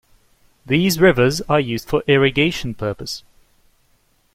These 0.65 0.99
rivers 0.99 1.41
are 1.41 1.59
used 1.59 1.87
for 1.87 2.01
irrigation 2.07 2.73
purpose. 2.73 3.23